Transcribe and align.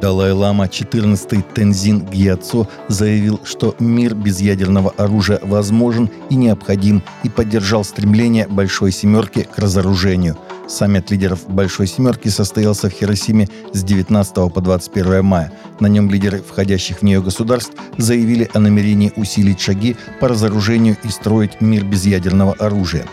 Далай-лама 0.00 0.68
14 0.68 1.52
Тензин 1.52 2.00
Гьяцо 2.06 2.66
заявил, 2.88 3.38
что 3.44 3.76
мир 3.78 4.14
без 4.14 4.40
ядерного 4.40 4.90
оружия 4.96 5.38
возможен 5.42 6.08
и 6.30 6.36
необходим 6.36 7.02
и 7.22 7.28
поддержал 7.28 7.84
стремление 7.84 8.48
Большой 8.48 8.92
Семерки 8.92 9.42
к 9.42 9.58
разоружению. 9.58 10.38
Саммит 10.68 11.10
лидеров 11.10 11.48
Большой 11.48 11.86
Семерки 11.86 12.28
состоялся 12.28 12.88
в 12.88 12.92
Хиросиме 12.92 13.48
с 13.72 13.82
19 13.82 14.34
по 14.52 14.60
21 14.60 15.24
мая. 15.24 15.52
На 15.80 15.88
нем 15.88 16.08
лидеры 16.08 16.40
входящих 16.40 16.98
в 16.98 17.02
нее 17.02 17.20
государств 17.20 17.72
заявили 17.98 18.48
о 18.54 18.60
намерении 18.60 19.12
усилить 19.16 19.60
шаги 19.60 19.96
по 20.20 20.28
разоружению 20.28 20.96
и 21.02 21.08
строить 21.08 21.60
мир 21.60 21.84
без 21.84 22.06
ядерного 22.06 22.54
оружия. 22.54 23.04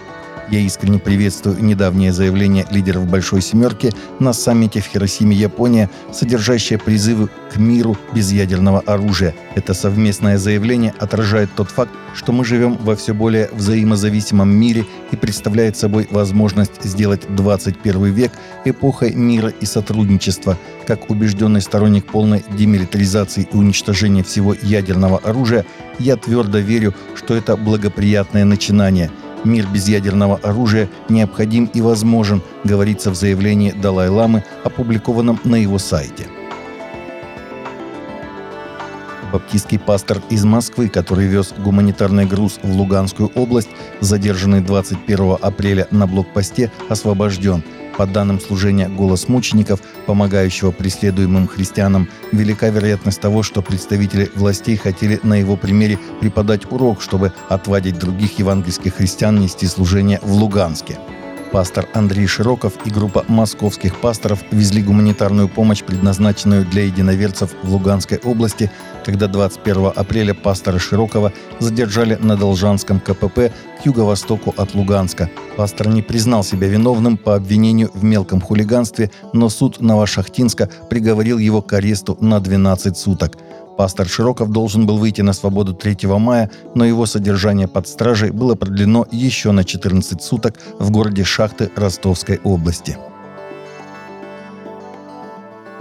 Я 0.49 0.59
искренне 0.59 0.97
приветствую 0.97 1.61
недавнее 1.61 2.13
заявление 2.13 2.65
лидеров 2.71 3.05
Большой 3.05 3.41
Семерки 3.41 3.91
на 4.19 4.31
саммите 4.31 4.79
в 4.79 4.85
Хиросиме, 4.85 5.35
Япония, 5.35 5.89
содержащее 6.13 6.79
призывы 6.79 7.29
к 7.51 7.57
миру 7.57 7.97
без 8.13 8.31
ядерного 8.31 8.79
оружия. 8.79 9.35
Это 9.55 9.73
совместное 9.73 10.37
заявление 10.37 10.93
отражает 10.99 11.49
тот 11.53 11.69
факт, 11.69 11.91
что 12.15 12.31
мы 12.31 12.45
живем 12.45 12.77
во 12.77 12.95
все 12.95 13.13
более 13.13 13.49
взаимозависимом 13.51 14.49
мире 14.49 14.85
и 15.11 15.17
представляет 15.17 15.75
собой 15.75 16.07
возможность 16.11 16.81
сделать 16.81 17.23
21 17.27 18.05
век 18.05 18.31
эпохой 18.63 19.13
мира 19.13 19.49
и 19.49 19.65
сотрудничества. 19.65 20.57
Как 20.85 21.09
убежденный 21.09 21.61
сторонник 21.61 22.05
полной 22.05 22.45
демилитаризации 22.57 23.49
и 23.51 23.57
уничтожения 23.57 24.23
всего 24.23 24.55
ядерного 24.61 25.17
оружия, 25.17 25.65
я 25.99 26.15
твердо 26.15 26.59
верю, 26.59 26.93
что 27.15 27.35
это 27.35 27.57
благоприятное 27.57 28.45
начинание– 28.45 29.11
Мир 29.43 29.67
без 29.67 29.87
ядерного 29.87 30.37
оружия 30.37 30.89
необходим 31.09 31.65
и 31.73 31.81
возможен, 31.81 32.41
говорится 32.63 33.11
в 33.11 33.15
заявлении 33.15 33.71
Далай-ламы, 33.71 34.43
опубликованном 34.63 35.39
на 35.43 35.55
его 35.55 35.77
сайте. 35.77 36.27
Баптистский 39.31 39.77
пастор 39.77 40.21
из 40.29 40.45
Москвы, 40.45 40.87
который 40.87 41.27
вез 41.27 41.53
гуманитарный 41.57 42.25
груз 42.25 42.59
в 42.63 42.71
Луганскую 42.71 43.29
область, 43.35 43.69
задержанный 43.99 44.61
21 44.61 45.37
апреля 45.41 45.87
на 45.91 46.07
блокпосте, 46.07 46.71
освобожден– 46.89 47.63
по 47.97 48.05
данным 48.05 48.39
служения 48.39 48.87
«Голос 48.87 49.27
мучеников», 49.27 49.81
помогающего 50.05 50.71
преследуемым 50.71 51.47
христианам, 51.47 52.07
велика 52.31 52.69
вероятность 52.69 53.19
того, 53.19 53.43
что 53.43 53.61
представители 53.61 54.31
властей 54.35 54.77
хотели 54.77 55.19
на 55.23 55.33
его 55.33 55.57
примере 55.57 55.99
преподать 56.21 56.71
урок, 56.71 57.01
чтобы 57.01 57.33
отвадить 57.49 57.99
других 57.99 58.39
евангельских 58.39 58.95
христиан 58.95 59.39
нести 59.39 59.67
служение 59.67 60.19
в 60.21 60.31
Луганске. 60.31 60.97
Пастор 61.51 61.87
Андрей 61.93 62.27
Широков 62.27 62.73
и 62.85 62.89
группа 62.89 63.23
московских 63.27 63.99
пасторов 63.99 64.43
везли 64.51 64.83
гуманитарную 64.83 65.47
помощь, 65.47 65.83
предназначенную 65.83 66.65
для 66.65 66.83
единоверцев 66.83 67.55
в 67.63 67.71
Луганской 67.71 68.19
области, 68.23 68.69
когда 69.05 69.27
21 69.27 69.91
апреля 69.95 70.33
пастора 70.33 70.77
Широкова 70.77 71.31
задержали 71.59 72.15
на 72.15 72.35
Должанском 72.35 72.99
КПП 72.99 73.51
к 73.81 73.85
юго-востоку 73.85 74.53
от 74.57 74.75
Луганска. 74.75 75.29
Пастор 75.55 75.87
не 75.87 76.01
признал 76.01 76.43
себя 76.43 76.67
виновным 76.67 77.17
по 77.17 77.35
обвинению 77.35 77.91
в 77.93 78.03
мелком 78.03 78.41
хулиганстве, 78.41 79.11
но 79.33 79.49
суд 79.49 79.79
Новошахтинска 79.79 80.69
приговорил 80.89 81.37
его 81.37 81.61
к 81.61 81.73
аресту 81.73 82.17
на 82.19 82.39
12 82.39 82.97
суток– 82.97 83.37
Пастор 83.77 84.07
Широков 84.07 84.51
должен 84.51 84.87
был 84.87 84.97
выйти 84.97 85.21
на 85.21 85.33
свободу 85.33 85.73
3 85.73 86.07
мая, 86.17 86.49
но 86.73 86.83
его 86.83 87.05
содержание 87.05 87.67
под 87.67 87.87
стражей 87.87 88.31
было 88.31 88.55
продлено 88.55 89.05
еще 89.11 89.51
на 89.51 89.63
14 89.63 90.21
суток 90.21 90.59
в 90.79 90.89
городе 90.89 91.23
Шахты 91.23 91.69
Ростовской 91.75 92.39
области. 92.43 92.97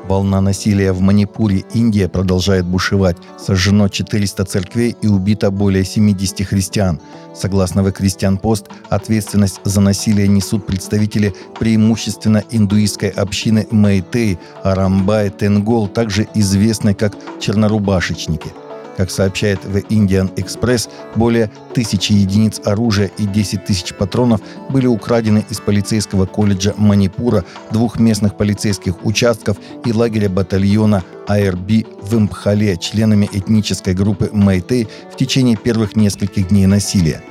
Волна 0.08 0.40
насилия 0.40 0.92
в 0.92 1.00
Манипуре, 1.00 1.64
Индия 1.74 2.08
продолжает 2.08 2.64
бушевать. 2.64 3.16
Сожжено 3.38 3.88
400 3.88 4.44
церквей 4.44 4.96
и 5.02 5.08
убито 5.08 5.50
более 5.50 5.84
70 5.84 6.46
христиан. 6.46 7.00
Согласно 7.34 7.82
в 7.82 7.90
Крестьян 7.92 8.38
Пост, 8.38 8.66
ответственность 8.88 9.60
за 9.64 9.80
насилие 9.80 10.28
несут 10.28 10.66
представители 10.66 11.34
преимущественно 11.58 12.44
индуистской 12.50 13.08
общины 13.08 13.66
Мэйтей, 13.70 14.38
Арамбай, 14.62 15.30
Тенгол, 15.30 15.88
также 15.88 16.28
известной 16.34 16.94
как 16.94 17.14
чернорубашечники– 17.40 18.52
как 18.96 19.10
сообщает 19.10 19.64
в 19.64 19.76
Indian 19.76 20.34
Express, 20.34 20.88
более 21.14 21.50
тысячи 21.74 22.12
единиц 22.12 22.60
оружия 22.64 23.10
и 23.18 23.26
10 23.26 23.64
тысяч 23.64 23.94
патронов 23.94 24.40
были 24.70 24.86
украдены 24.86 25.44
из 25.50 25.60
полицейского 25.60 26.26
колледжа 26.26 26.74
Манипура, 26.76 27.44
двух 27.70 27.98
местных 27.98 28.36
полицейских 28.36 29.04
участков 29.04 29.58
и 29.84 29.92
лагеря 29.92 30.28
батальона 30.28 31.04
АРБ 31.28 31.86
в 32.02 32.16
Импхале 32.16 32.76
членами 32.76 33.28
этнической 33.32 33.94
группы 33.94 34.30
Мэйтэй 34.32 34.88
в 35.12 35.16
течение 35.16 35.56
первых 35.56 35.96
нескольких 35.96 36.48
дней 36.48 36.66
насилия. 36.66 37.22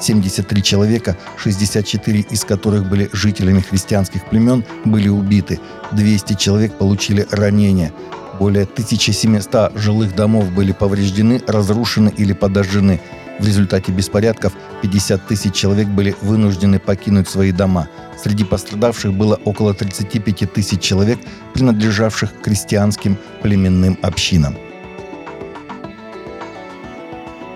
73 0.00 0.62
человека, 0.62 1.16
64 1.38 2.20
из 2.30 2.44
которых 2.44 2.88
были 2.88 3.08
жителями 3.12 3.60
христианских 3.60 4.28
племен, 4.28 4.64
были 4.84 5.08
убиты. 5.08 5.60
200 5.92 6.34
человек 6.34 6.74
получили 6.74 7.26
ранения. 7.30 7.92
Более 8.38 8.64
1700 8.64 9.78
жилых 9.78 10.14
домов 10.14 10.50
были 10.50 10.72
повреждены, 10.72 11.40
разрушены 11.46 12.12
или 12.16 12.32
подожжены. 12.32 13.00
В 13.38 13.46
результате 13.46 13.92
беспорядков 13.92 14.52
50 14.82 15.26
тысяч 15.26 15.54
человек 15.54 15.88
были 15.88 16.16
вынуждены 16.20 16.78
покинуть 16.78 17.28
свои 17.28 17.52
дома. 17.52 17.88
Среди 18.22 18.44
пострадавших 18.44 19.12
было 19.12 19.40
около 19.44 19.74
35 19.74 20.52
тысяч 20.52 20.80
человек, 20.80 21.18
принадлежавших 21.52 22.40
крестьянским 22.42 23.16
племенным 23.42 23.98
общинам. 24.02 24.56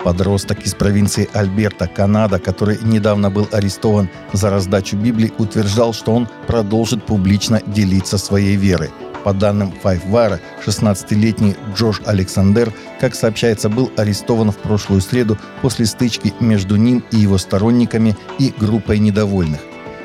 Подросток 0.03 0.61
из 0.65 0.73
провинции 0.75 1.29
Альберта, 1.33 1.87
Канада, 1.87 2.39
который 2.39 2.77
недавно 2.81 3.29
был 3.29 3.47
арестован 3.51 4.09
за 4.31 4.49
раздачу 4.49 4.95
Библии, 4.95 5.33
утверждал, 5.37 5.93
что 5.93 6.13
он 6.13 6.27
продолжит 6.47 7.05
публично 7.05 7.61
делиться 7.67 8.17
своей 8.17 8.55
верой– 8.55 8.91
по 9.23 9.33
данным 9.33 9.73
Five 9.83 10.39
16-летний 10.65 11.55
Джош 11.75 12.01
Александр, 12.05 12.73
как 12.99 13.15
сообщается, 13.15 13.69
был 13.69 13.91
арестован 13.97 14.51
в 14.51 14.57
прошлую 14.57 15.01
среду 15.01 15.37
после 15.61 15.85
стычки 15.85 16.33
между 16.39 16.75
ним 16.75 17.03
и 17.11 17.17
его 17.17 17.37
сторонниками 17.37 18.17
и 18.37 18.53
группой 18.57 18.99
недовольных. 18.99 19.59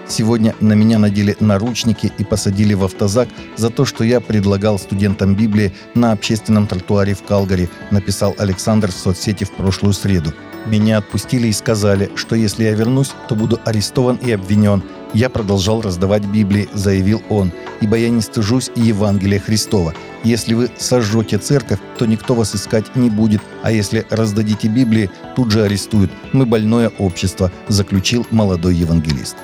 Сегодня 0.07 0.55
на 0.61 0.75
меня 0.75 0.99
надели 0.99 1.37
наручники 1.41 2.13
и 2.19 2.25
посадили 2.25 2.75
в 2.75 2.85
автозак 2.85 3.29
за 3.57 3.71
то, 3.71 3.85
что 3.85 4.05
я 4.05 4.21
предлагал 4.21 4.79
студентам 4.79 5.35
Библии 5.35 5.73
на 5.95 6.13
общественном 6.13 6.67
тротуаре 6.67 7.15
в 7.15 7.23
Калгари, 7.23 7.71
написал 7.91 8.35
Александр 8.39 8.91
в 8.91 8.97
соцсети 8.97 9.45
в 9.45 9.53
прошлую 9.53 9.95
среду. 9.95 10.35
Меня 10.67 10.99
отпустили 10.99 11.49
и 11.49 11.53
сказали, 11.53 12.11
что 12.17 12.37
если 12.37 12.65
я 12.65 12.73
вернусь, 12.73 13.13
то 13.29 13.35
буду 13.35 13.61
арестован 13.65 14.17
и 14.17 14.31
обвинен. 14.33 14.83
Я 15.15 15.31
продолжал 15.31 15.81
раздавать 15.81 16.25
Библии, 16.27 16.69
заявил 16.73 17.23
он, 17.29 17.53
ибо 17.81 17.97
я 17.97 18.11
не 18.11 18.21
стыжусь 18.21 18.73
и 18.75 18.81
Евангелия 18.81 19.39
Христова. 19.39 19.95
Если 20.25 20.55
вы 20.55 20.69
сожжете 20.77 21.39
церковь, 21.39 21.79
то 21.99 22.07
никто 22.07 22.35
вас 22.35 22.57
искать 22.57 22.97
не 22.97 23.11
будет, 23.11 23.41
а 23.63 23.71
если 23.71 24.05
раздадите 24.11 24.67
Библии, 24.67 25.09
тут 25.37 25.53
же 25.53 25.63
арестуют. 25.63 26.11
Мы 26.33 26.47
больное 26.47 26.91
общество, 26.99 27.53
заключил 27.69 28.27
молодой 28.33 28.75
евангелист. 28.75 29.37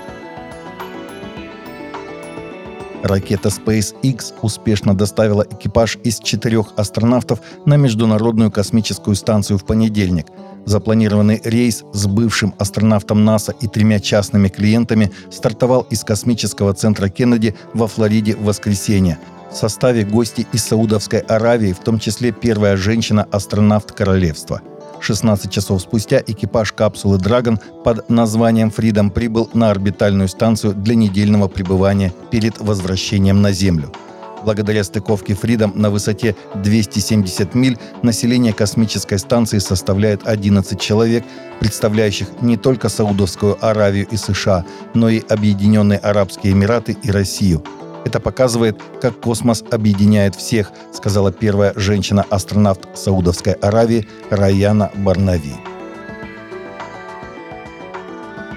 Ракета 3.04 3.48
SpaceX 3.48 4.34
успешно 4.42 4.96
доставила 4.96 5.46
экипаж 5.48 5.98
из 6.02 6.18
четырех 6.18 6.72
астронавтов 6.76 7.40
на 7.64 7.76
Международную 7.76 8.50
космическую 8.50 9.14
станцию 9.14 9.58
в 9.58 9.64
понедельник– 9.64 10.26
Запланированный 10.66 11.40
рейс 11.44 11.84
с 11.92 12.06
бывшим 12.06 12.54
астронавтом 12.58 13.24
НАСА 13.24 13.52
и 13.60 13.66
тремя 13.66 14.00
частными 14.00 14.48
клиентами 14.48 15.10
стартовал 15.30 15.86
из 15.90 16.04
космического 16.04 16.74
центра 16.74 17.08
Кеннеди 17.08 17.54
во 17.74 17.88
Флориде 17.88 18.36
в 18.36 18.44
воскресенье. 18.44 19.18
В 19.50 19.56
составе 19.56 20.04
гости 20.04 20.46
из 20.52 20.64
Саудовской 20.64 21.20
Аравии, 21.20 21.72
в 21.72 21.80
том 21.80 21.98
числе 21.98 22.30
первая 22.30 22.76
женщина-астронавт 22.76 23.92
королевства. 23.92 24.60
16 25.00 25.50
часов 25.50 25.80
спустя 25.82 26.22
экипаж 26.24 26.72
капсулы 26.72 27.16
Dragon 27.18 27.58
под 27.82 28.08
названием 28.10 28.68
Freedom 28.68 29.10
прибыл 29.10 29.48
на 29.54 29.70
орбитальную 29.70 30.28
станцию 30.28 30.74
для 30.74 30.94
недельного 30.94 31.48
пребывания 31.48 32.12
перед 32.30 32.60
возвращением 32.60 33.42
на 33.42 33.52
Землю. 33.52 33.90
Благодаря 34.44 34.84
стыковке 34.84 35.34
Фридом 35.34 35.72
на 35.74 35.90
высоте 35.90 36.34
270 36.54 37.54
миль 37.54 37.78
население 38.02 38.52
космической 38.52 39.18
станции 39.18 39.58
составляет 39.58 40.26
11 40.26 40.80
человек, 40.80 41.24
представляющих 41.60 42.28
не 42.40 42.56
только 42.56 42.88
Саудовскую 42.88 43.58
Аравию 43.60 44.06
и 44.10 44.16
США, 44.16 44.64
но 44.94 45.08
и 45.08 45.20
Объединенные 45.28 45.98
Арабские 45.98 46.52
Эмираты 46.52 46.96
и 47.02 47.10
Россию. 47.10 47.62
Это 48.04 48.18
показывает, 48.18 48.80
как 49.02 49.20
космос 49.20 49.62
объединяет 49.70 50.34
всех, 50.34 50.72
сказала 50.92 51.32
первая 51.32 51.74
женщина-астронавт 51.76 52.88
Саудовской 52.94 53.52
Аравии 53.52 54.08
Раяна 54.30 54.90
Барнави. 54.94 55.69